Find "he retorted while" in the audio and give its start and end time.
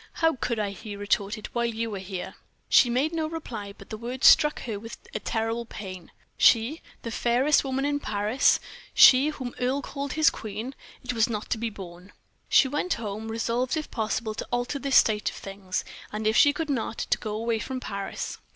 0.71-1.67